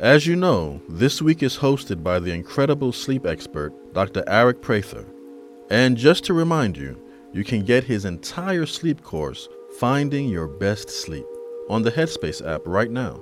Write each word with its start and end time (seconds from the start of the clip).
As 0.00 0.28
you 0.28 0.36
know, 0.36 0.80
this 0.88 1.20
week 1.20 1.42
is 1.42 1.58
hosted 1.58 2.04
by 2.04 2.20
the 2.20 2.30
incredible 2.30 2.92
sleep 2.92 3.26
expert, 3.26 3.72
Dr. 3.94 4.22
Aric 4.28 4.62
Prather. 4.62 5.04
And 5.70 5.96
just 5.96 6.22
to 6.26 6.34
remind 6.34 6.76
you, 6.76 7.02
you 7.32 7.42
can 7.42 7.64
get 7.64 7.82
his 7.82 8.04
entire 8.04 8.64
sleep 8.64 9.02
course, 9.02 9.48
Finding 9.80 10.28
Your 10.28 10.46
Best 10.46 10.88
Sleep, 10.88 11.26
on 11.68 11.82
the 11.82 11.90
Headspace 11.90 12.46
app 12.48 12.60
right 12.64 12.92
now. 12.92 13.20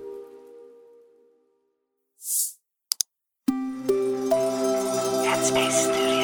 Headspace 5.24 5.72
Studios. 5.72 6.20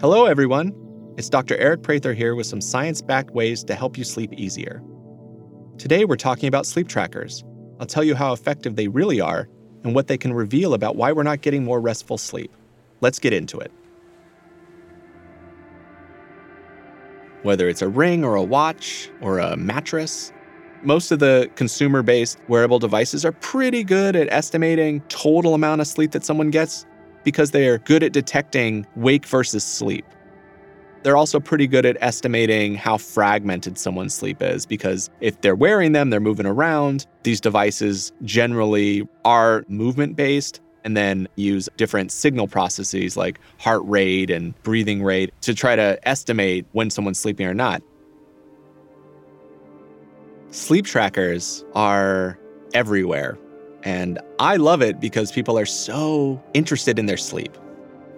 Hello, 0.00 0.24
everyone. 0.24 0.85
It's 1.16 1.30
Dr. 1.30 1.56
Aric 1.56 1.82
Prather 1.82 2.12
here 2.12 2.34
with 2.34 2.46
some 2.46 2.60
science 2.60 3.00
backed 3.00 3.30
ways 3.30 3.64
to 3.64 3.74
help 3.74 3.96
you 3.96 4.04
sleep 4.04 4.34
easier. 4.34 4.82
Today, 5.78 6.04
we're 6.04 6.16
talking 6.16 6.46
about 6.46 6.66
sleep 6.66 6.88
trackers. 6.88 7.42
I'll 7.80 7.86
tell 7.86 8.04
you 8.04 8.14
how 8.14 8.34
effective 8.34 8.76
they 8.76 8.88
really 8.88 9.18
are 9.18 9.48
and 9.82 9.94
what 9.94 10.08
they 10.08 10.18
can 10.18 10.34
reveal 10.34 10.74
about 10.74 10.96
why 10.96 11.12
we're 11.12 11.22
not 11.22 11.40
getting 11.40 11.64
more 11.64 11.80
restful 11.80 12.18
sleep. 12.18 12.54
Let's 13.00 13.18
get 13.18 13.32
into 13.32 13.58
it. 13.58 13.72
Whether 17.44 17.66
it's 17.66 17.80
a 17.80 17.88
ring 17.88 18.22
or 18.22 18.34
a 18.34 18.42
watch 18.42 19.08
or 19.22 19.38
a 19.38 19.56
mattress, 19.56 20.34
most 20.82 21.12
of 21.12 21.18
the 21.18 21.50
consumer 21.54 22.02
based 22.02 22.38
wearable 22.46 22.78
devices 22.78 23.24
are 23.24 23.32
pretty 23.32 23.84
good 23.84 24.16
at 24.16 24.30
estimating 24.30 25.00
total 25.08 25.54
amount 25.54 25.80
of 25.80 25.86
sleep 25.86 26.10
that 26.10 26.26
someone 26.26 26.50
gets 26.50 26.84
because 27.24 27.52
they 27.52 27.68
are 27.68 27.78
good 27.78 28.02
at 28.02 28.12
detecting 28.12 28.86
wake 28.96 29.24
versus 29.24 29.64
sleep. 29.64 30.04
They're 31.06 31.16
also 31.16 31.38
pretty 31.38 31.68
good 31.68 31.86
at 31.86 31.96
estimating 32.00 32.74
how 32.74 32.96
fragmented 32.96 33.78
someone's 33.78 34.12
sleep 34.12 34.42
is 34.42 34.66
because 34.66 35.08
if 35.20 35.40
they're 35.40 35.54
wearing 35.54 35.92
them, 35.92 36.10
they're 36.10 36.18
moving 36.18 36.46
around. 36.46 37.06
These 37.22 37.40
devices 37.40 38.10
generally 38.24 39.08
are 39.24 39.64
movement 39.68 40.16
based 40.16 40.60
and 40.82 40.96
then 40.96 41.28
use 41.36 41.68
different 41.76 42.10
signal 42.10 42.48
processes 42.48 43.16
like 43.16 43.38
heart 43.60 43.82
rate 43.84 44.32
and 44.32 44.60
breathing 44.64 45.00
rate 45.00 45.32
to 45.42 45.54
try 45.54 45.76
to 45.76 45.96
estimate 46.02 46.66
when 46.72 46.90
someone's 46.90 47.20
sleeping 47.20 47.46
or 47.46 47.54
not. 47.54 47.84
Sleep 50.50 50.86
trackers 50.86 51.64
are 51.76 52.36
everywhere 52.74 53.38
and 53.84 54.18
I 54.40 54.56
love 54.56 54.82
it 54.82 54.98
because 54.98 55.30
people 55.30 55.56
are 55.56 55.66
so 55.66 56.42
interested 56.52 56.98
in 56.98 57.06
their 57.06 57.16
sleep. 57.16 57.56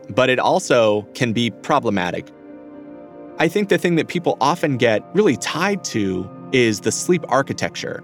But 0.09 0.31
it 0.31 0.39
also 0.39 1.03
can 1.13 1.35
be 1.35 1.51
problematic. 1.51 2.33
I 3.41 3.47
think 3.47 3.69
the 3.69 3.79
thing 3.79 3.95
that 3.95 4.09
people 4.09 4.37
often 4.41 4.77
get 4.79 5.05
really 5.15 5.37
tied 5.37 5.85
to 5.85 6.29
is 6.51 6.81
the 6.81 6.91
sleep 6.91 7.25
architecture. 7.29 8.03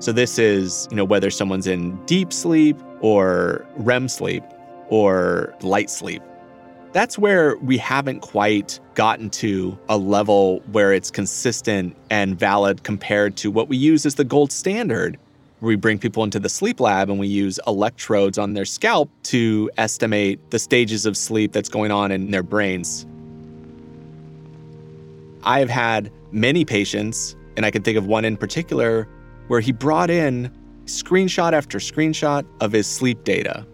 So 0.00 0.10
this 0.10 0.40
is, 0.40 0.88
you 0.90 0.96
know, 0.96 1.04
whether 1.04 1.30
someone's 1.30 1.68
in 1.68 2.04
deep 2.06 2.32
sleep 2.32 2.76
or 3.00 3.64
REM 3.76 4.08
sleep 4.08 4.42
or 4.88 5.54
light 5.62 5.88
sleep. 5.88 6.20
That's 6.90 7.16
where 7.16 7.56
we 7.58 7.78
haven't 7.78 8.22
quite 8.22 8.80
gotten 8.94 9.30
to 9.30 9.78
a 9.88 9.96
level 9.96 10.58
where 10.72 10.92
it's 10.92 11.12
consistent 11.12 11.96
and 12.10 12.36
valid 12.36 12.82
compared 12.82 13.36
to 13.36 13.52
what 13.52 13.68
we 13.68 13.76
use 13.76 14.04
as 14.04 14.16
the 14.16 14.24
gold 14.24 14.50
standard. 14.50 15.16
We 15.60 15.76
bring 15.76 16.00
people 16.00 16.24
into 16.24 16.40
the 16.40 16.48
sleep 16.48 16.80
lab 16.80 17.08
and 17.08 17.20
we 17.20 17.28
use 17.28 17.60
electrodes 17.68 18.36
on 18.36 18.54
their 18.54 18.64
scalp 18.64 19.10
to 19.24 19.70
estimate 19.78 20.50
the 20.50 20.58
stages 20.58 21.06
of 21.06 21.16
sleep 21.16 21.52
that's 21.52 21.68
going 21.68 21.92
on 21.92 22.10
in 22.10 22.32
their 22.32 22.42
brains. 22.42 23.06
I 25.44 25.58
have 25.58 25.70
had 25.70 26.12
many 26.30 26.64
patients, 26.64 27.36
and 27.56 27.66
I 27.66 27.70
can 27.70 27.82
think 27.82 27.98
of 27.98 28.06
one 28.06 28.24
in 28.24 28.36
particular, 28.36 29.08
where 29.48 29.60
he 29.60 29.72
brought 29.72 30.10
in 30.10 30.50
screenshot 30.84 31.52
after 31.52 31.78
screenshot 31.78 32.46
of 32.60 32.72
his 32.72 32.86
sleep 32.86 33.24
data. 33.24 33.66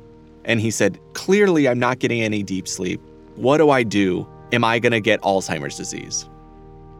And 0.44 0.61
he 0.61 0.70
said, 0.70 0.99
Clearly, 1.12 1.69
I'm 1.69 1.79
not 1.79 1.99
getting 1.99 2.23
any 2.23 2.43
deep 2.43 2.67
sleep. 2.67 3.00
What 3.37 3.59
do 3.59 3.70
I 3.70 3.82
do? 3.82 4.26
Am 4.53 4.65
I 4.65 4.79
going 4.79 4.93
to 4.93 5.00
get 5.00 5.20
Alzheimer's 5.23 5.76
disease? 5.76 6.29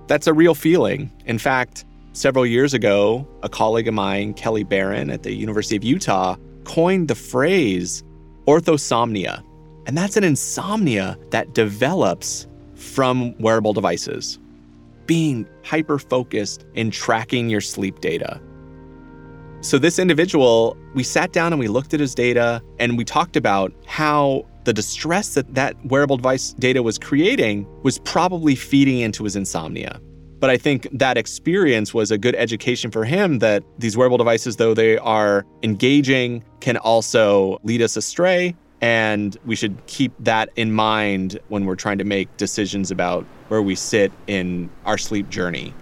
That's 0.07 0.27
a 0.27 0.35
real 0.35 0.55
feeling. 0.55 1.11
In 1.27 1.39
fact, 1.39 1.85
several 2.13 2.45
years 2.47 2.75
ago, 2.75 3.27
a 3.43 3.49
colleague 3.49 3.89
of 3.89 3.95
mine, 3.95 4.35
Kelly 4.35 4.65
Baron 4.65 5.11
at 5.11 5.23
the 5.23 5.33
University 5.33 5.77
of 5.77 5.85
Utah, 5.85 6.37
coined 6.65 7.09
the 7.09 7.15
phrase 7.15 8.05
orthosomnia. 8.47 9.43
And 9.87 9.97
that's 9.97 10.17
an 10.17 10.25
insomnia 10.25 11.19
that 11.31 11.55
develops 11.55 12.47
from 12.75 13.37
wearable 13.39 13.73
devices, 13.73 14.39
being 15.09 15.49
hyper 15.65 15.99
focused 15.99 16.65
in 16.75 16.93
tracking 16.93 17.49
your 17.49 17.61
sleep 17.61 17.99
data. 17.99 18.41
So, 19.61 19.77
this 19.77 19.99
individual, 19.99 20.77
we 20.95 21.03
sat 21.03 21.33
down 21.33 21.53
and 21.53 21.59
we 21.59 21.67
looked 21.67 21.93
at 21.93 21.99
his 21.99 22.15
data 22.15 22.63
and 22.79 22.97
we 22.97 23.05
talked 23.05 23.37
about 23.37 23.73
how 23.87 24.47
the 24.63 24.73
distress 24.73 25.35
that 25.35 25.53
that 25.55 25.75
wearable 25.87 26.17
device 26.17 26.53
data 26.53 26.81
was 26.81 26.97
creating 26.97 27.67
was 27.83 27.99
probably 28.01 28.55
feeding 28.55 29.01
into 29.01 29.25
his 29.25 29.35
insomnia. 29.35 30.01
But 30.39 30.51
I 30.51 30.57
think 30.57 30.87
that 30.93 31.19
experience 31.19 31.93
was 31.93 32.13
a 32.13 32.19
good 32.19 32.37
education 32.37 32.93
for 32.93 33.05
him 33.05 33.41
that 33.41 33.65
these 33.79 33.97
wearable 33.97 34.19
devices, 34.19 34.57
though 34.57 34.75
they 34.75 34.97
are 34.99 35.45
engaging, 35.65 36.45
can 36.61 36.77
also 36.77 37.59
lead 37.65 37.83
us 37.83 37.97
astray. 37.97 38.55
And 38.81 39.37
we 39.45 39.57
should 39.57 39.85
keep 39.87 40.13
that 40.21 40.51
in 40.55 40.73
mind 40.73 41.39
when 41.49 41.65
we're 41.65 41.75
trying 41.75 41.99
to 41.99 42.05
make 42.05 42.35
decisions 42.37 42.91
about 42.91 43.25
where 43.49 43.63
we 43.63 43.75
sit 43.75 44.13
in 44.27 44.71
our 44.85 44.99
sleep 44.99 45.29
journey. 45.29 45.75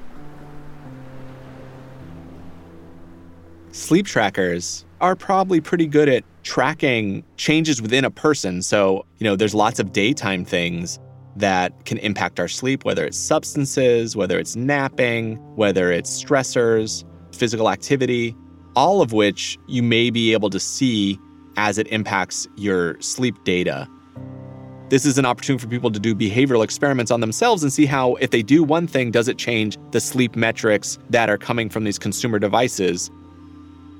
sleep 3.76 4.06
trackers 4.06 4.84
are 5.00 5.14
probably 5.14 5.60
pretty 5.60 5.87
good 5.87 6.08
at 6.08 6.25
tracking 6.43 7.22
changes 7.37 7.82
within 7.82 8.04
a 8.04 8.10
person. 8.10 8.62
So, 8.62 9.04
you 9.19 9.25
know, 9.25 9.37
there's 9.37 9.54
lots 9.54 9.78
of 9.78 9.92
daytime 9.92 10.44
things 10.44 10.99
that 11.37 11.84
can 11.84 11.99
impact 11.99 12.40
our 12.40 12.49
sleep, 12.49 12.84
whether 12.84 13.04
it's 13.04 13.19
substances, 13.19 14.16
whether 14.16 14.38
it's 14.38 14.56
napping, 14.56 15.37
whether 15.56 15.92
it's 15.92 16.25
stressors, 16.25 17.04
physical 17.32 17.69
activity, 17.69 18.34
all 18.75 19.02
of 19.02 19.12
which 19.12 19.58
you 19.69 19.82
may 19.82 20.08
be 20.08 20.32
able 20.32 20.49
to 20.49 20.60
see 20.60 21.19
as 21.56 21.78
it 21.78 21.86
impacts 21.88 22.46
your 22.56 23.00
sleep 23.00 23.42
data. 23.44 23.88
This 24.88 25.04
is 25.04 25.18
an 25.18 25.26
opportunity 25.26 25.62
for 25.62 25.68
people 25.68 25.90
to 25.90 25.98
do 25.98 26.14
behavioral 26.14 26.62
experiments 26.62 27.10
on 27.10 27.20
themselves 27.20 27.64
and 27.64 27.72
see 27.72 27.86
how, 27.86 28.14
if 28.16 28.30
they 28.30 28.42
do 28.42 28.62
one 28.62 28.86
thing, 28.86 29.10
does 29.10 29.26
it 29.26 29.36
change 29.36 29.76
the 29.90 30.00
sleep 30.00 30.36
metrics 30.36 30.98
that 31.10 31.28
are 31.28 31.38
coming 31.38 31.68
from 31.68 31.82
these 31.82 31.98
consumer 31.98 32.38
devices? 32.38 33.10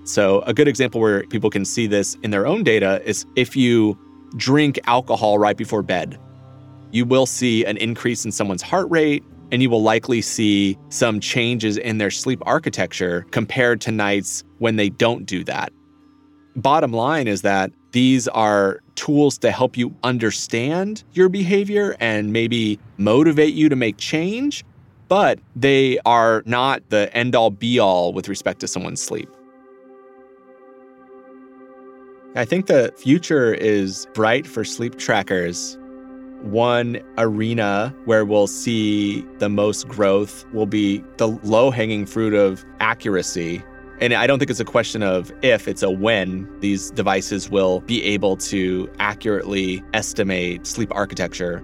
So, 0.04 0.42
a 0.42 0.54
good 0.54 0.68
example 0.68 1.00
where 1.00 1.24
people 1.24 1.50
can 1.50 1.64
see 1.64 1.88
this 1.88 2.16
in 2.22 2.30
their 2.30 2.46
own 2.46 2.62
data 2.62 3.02
is 3.04 3.26
if 3.34 3.56
you 3.56 3.98
drink 4.36 4.78
alcohol 4.84 5.38
right 5.38 5.56
before 5.56 5.82
bed, 5.82 6.20
you 6.92 7.04
will 7.04 7.26
see 7.26 7.64
an 7.64 7.76
increase 7.78 8.24
in 8.24 8.30
someone's 8.30 8.62
heart 8.62 8.88
rate, 8.88 9.24
and 9.50 9.62
you 9.62 9.70
will 9.70 9.82
likely 9.82 10.20
see 10.20 10.78
some 10.88 11.18
changes 11.18 11.76
in 11.76 11.98
their 11.98 12.10
sleep 12.10 12.40
architecture 12.46 13.26
compared 13.32 13.80
to 13.80 13.90
nights 13.90 14.44
when 14.58 14.76
they 14.76 14.88
don't 14.88 15.26
do 15.26 15.42
that. 15.44 15.72
Bottom 16.56 16.92
line 16.92 17.28
is 17.28 17.42
that 17.42 17.70
these 17.92 18.28
are 18.28 18.80
tools 18.94 19.36
to 19.38 19.50
help 19.50 19.76
you 19.76 19.94
understand 20.02 21.04
your 21.12 21.28
behavior 21.28 21.94
and 22.00 22.32
maybe 22.32 22.78
motivate 22.96 23.52
you 23.52 23.68
to 23.68 23.76
make 23.76 23.98
change, 23.98 24.64
but 25.08 25.38
they 25.54 25.98
are 26.06 26.42
not 26.46 26.82
the 26.88 27.14
end 27.14 27.34
all 27.34 27.50
be 27.50 27.78
all 27.78 28.14
with 28.14 28.26
respect 28.26 28.60
to 28.60 28.68
someone's 28.68 29.02
sleep. 29.02 29.28
I 32.34 32.46
think 32.46 32.66
the 32.66 32.92
future 32.96 33.52
is 33.52 34.06
bright 34.14 34.46
for 34.46 34.64
sleep 34.64 34.98
trackers. 34.98 35.76
One 36.42 37.00
arena 37.18 37.94
where 38.06 38.24
we'll 38.24 38.46
see 38.46 39.22
the 39.38 39.48
most 39.50 39.88
growth 39.88 40.46
will 40.52 40.66
be 40.66 41.04
the 41.18 41.28
low 41.28 41.70
hanging 41.70 42.06
fruit 42.06 42.32
of 42.32 42.64
accuracy. 42.80 43.62
And 44.00 44.12
I 44.12 44.26
don't 44.26 44.38
think 44.38 44.50
it's 44.50 44.60
a 44.60 44.64
question 44.64 45.02
of 45.02 45.32
if, 45.43 45.66
it's 45.69 45.82
a 45.82 45.90
when 45.90 46.48
these 46.60 46.90
devices 46.90 47.48
will 47.50 47.81
be 47.81 48.02
able 48.04 48.37
to 48.37 48.90
accurately 48.98 49.82
estimate 49.94 50.66
sleep 50.66 50.90
architecture. 50.94 51.62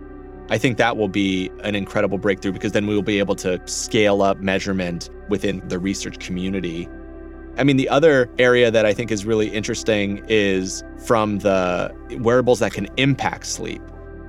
I 0.48 0.58
think 0.58 0.78
that 0.78 0.96
will 0.96 1.08
be 1.08 1.50
an 1.62 1.74
incredible 1.74 2.18
breakthrough 2.18 2.52
because 2.52 2.72
then 2.72 2.86
we 2.86 2.94
will 2.94 3.02
be 3.02 3.18
able 3.18 3.36
to 3.36 3.60
scale 3.66 4.22
up 4.22 4.38
measurement 4.38 5.10
within 5.28 5.66
the 5.68 5.78
research 5.78 6.18
community 6.18 6.88
I 7.58 7.64
mean, 7.64 7.76
the 7.76 7.88
other 7.88 8.30
area 8.38 8.70
that 8.70 8.86
I 8.86 8.94
think 8.94 9.10
is 9.10 9.26
really 9.26 9.48
interesting 9.48 10.24
is 10.28 10.82
from 11.04 11.40
the 11.40 11.94
wearables 12.20 12.60
that 12.60 12.72
can 12.72 12.88
impact 12.96 13.46
sleep, 13.46 13.82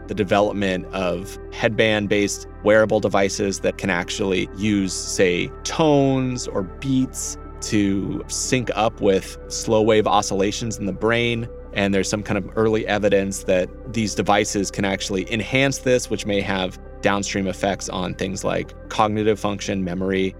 the 0.08 0.14
development 0.14 0.86
of 0.88 1.38
headband 1.54 2.10
based 2.10 2.48
wearable 2.64 3.00
devices 3.00 3.62
that 3.62 3.78
can 3.78 3.90
actually 3.90 4.50
use, 4.58 4.94
say, 4.94 5.48
tones 5.64 6.48
or 6.48 6.64
beats 6.64 7.38
to 7.63 8.24
sync 8.27 8.69
up 8.75 9.01
with 9.01 9.38
slow 9.48 9.81
wave 9.81 10.07
oscillations 10.07 10.77
in 10.77 10.86
the 10.86 10.94
brain. 10.94 11.48
And 11.74 11.94
there's 11.94 12.10
some 12.10 12.24
kind 12.24 12.38
of 12.38 12.50
early 12.56 12.86
evidence 12.88 13.44
that 13.45 13.68
these 13.94 14.13
devices 14.13 14.69
can 14.69 14.86
actually 14.86 15.31
enhance 15.31 15.80
this, 15.80 16.10
which 16.10 16.25
may 16.25 16.42
have 16.42 16.80
downstream 17.01 17.48
effects 17.48 17.89
on 17.89 18.13
things 18.13 18.44
like 18.44 18.89
cognitive 18.89 19.39
function, 19.39 19.83
memory, 19.83 20.36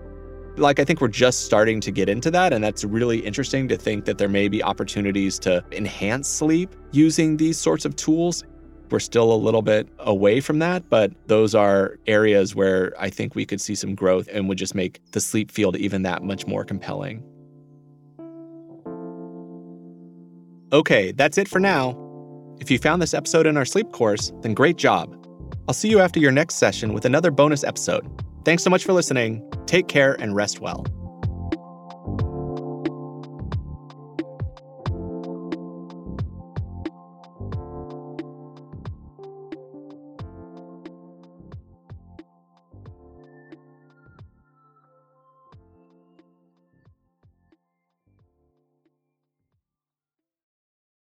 like, 0.57 0.79
I 0.79 0.85
think 0.85 1.01
we're 1.01 1.07
just 1.07 1.45
starting 1.45 1.80
to 1.81 1.92
get 1.92 2.09
into 2.09 2.30
that. 2.31 2.53
And 2.53 2.63
that's 2.63 2.83
really 2.83 3.19
interesting 3.19 3.68
to 3.69 3.77
think 3.77 4.06
that 4.06 4.18
there 4.18 4.30
may 4.30 4.47
be 4.47 4.61
opportunities 4.63 5.39
to 5.39 5.63
enhance 5.71 6.27
sleep 6.27 6.75
using 6.92 7.37
these 7.37 7.57
sorts 7.57 7.85
of 7.85 7.95
tools. 7.95 8.44
We're 8.94 9.00
still 9.00 9.33
a 9.33 9.35
little 9.35 9.64
bit 9.64 9.90
away 9.97 10.40
from 10.40 10.59
that, 10.59 10.88
but 10.88 11.12
those 11.26 11.56
are 11.56 11.97
areas 12.06 12.54
where 12.54 12.94
I 13.00 13.09
think 13.09 13.33
we 13.33 13.44
could 13.44 13.59
see 13.59 13.73
some 13.73 13.95
growth 13.95 14.30
and 14.31 14.47
would 14.47 14.59
just 14.59 14.76
make 14.76 15.02
the 15.14 15.19
sleep 15.19 15.50
field 15.50 15.76
even 15.78 16.04
that 16.04 16.21
much 16.21 16.45
more 16.45 16.64
compelling. 16.64 17.23
Okay, 20.71 21.12
that's 21.12 21.40
it 21.40 21.47
for 21.47 21.59
now. 21.59 21.97
If 22.59 22.69
you 22.69 22.78
found 22.78 23.02
this 23.02 23.16
episode 23.16 23.47
in 23.47 23.57
our 23.57 23.66
sleep 23.66 23.92
course, 23.92 24.31
then 24.44 24.54
great 24.54 24.78
job. 24.78 25.18
I'll 25.68 25.73
see 25.73 25.90
you 25.90 26.00
after 26.00 26.19
your 26.19 26.31
next 26.31 26.57
session 26.57 26.94
with 26.94 27.06
another 27.06 27.31
bonus 27.31 27.64
episode. 27.64 28.07
Thanks 28.45 28.62
so 28.62 28.69
much 28.69 28.83
for 28.83 28.94
listening. 28.94 29.42
Take 29.66 29.88
care 29.88 30.14
and 30.21 30.35
rest 30.35 30.59
well. 30.59 30.85